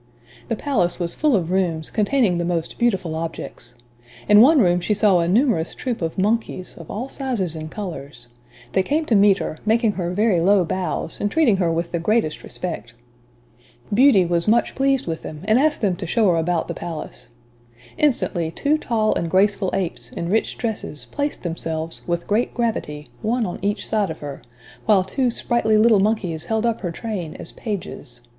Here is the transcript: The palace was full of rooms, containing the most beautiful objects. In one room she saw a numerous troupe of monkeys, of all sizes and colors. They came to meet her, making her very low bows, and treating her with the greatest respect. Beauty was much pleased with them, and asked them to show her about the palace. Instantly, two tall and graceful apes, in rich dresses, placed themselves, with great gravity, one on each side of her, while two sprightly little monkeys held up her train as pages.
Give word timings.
The 0.47 0.55
palace 0.55 0.97
was 0.99 1.13
full 1.13 1.35
of 1.35 1.51
rooms, 1.51 1.91
containing 1.91 2.39
the 2.39 2.43
most 2.43 2.79
beautiful 2.79 3.13
objects. 3.13 3.75
In 4.27 4.41
one 4.41 4.57
room 4.59 4.79
she 4.81 4.95
saw 4.95 5.19
a 5.19 5.27
numerous 5.27 5.75
troupe 5.75 6.01
of 6.01 6.17
monkeys, 6.17 6.75
of 6.75 6.89
all 6.89 7.07
sizes 7.07 7.55
and 7.55 7.69
colors. 7.69 8.27
They 8.71 8.81
came 8.81 9.05
to 9.05 9.15
meet 9.15 9.37
her, 9.37 9.59
making 9.63 9.91
her 9.91 10.09
very 10.09 10.39
low 10.39 10.65
bows, 10.65 11.21
and 11.21 11.29
treating 11.29 11.57
her 11.57 11.71
with 11.71 11.91
the 11.91 11.99
greatest 11.99 12.41
respect. 12.41 12.95
Beauty 13.93 14.25
was 14.25 14.47
much 14.47 14.73
pleased 14.73 15.05
with 15.05 15.21
them, 15.21 15.41
and 15.43 15.59
asked 15.59 15.81
them 15.81 15.95
to 15.97 16.07
show 16.07 16.29
her 16.31 16.37
about 16.37 16.67
the 16.67 16.73
palace. 16.73 17.27
Instantly, 17.95 18.49
two 18.49 18.79
tall 18.79 19.13
and 19.13 19.29
graceful 19.29 19.69
apes, 19.71 20.11
in 20.11 20.29
rich 20.29 20.57
dresses, 20.57 21.05
placed 21.11 21.43
themselves, 21.43 22.01
with 22.07 22.25
great 22.25 22.55
gravity, 22.55 23.05
one 23.21 23.45
on 23.45 23.59
each 23.61 23.87
side 23.87 24.09
of 24.09 24.17
her, 24.17 24.41
while 24.87 25.03
two 25.03 25.29
sprightly 25.29 25.77
little 25.77 25.99
monkeys 25.99 26.45
held 26.45 26.65
up 26.65 26.81
her 26.81 26.89
train 26.89 27.35
as 27.35 27.51
pages. 27.51 28.21